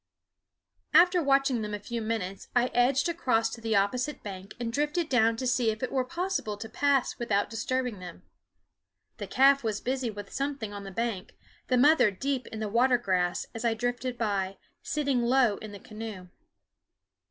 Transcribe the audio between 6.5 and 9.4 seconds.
to pass without disturbing them. The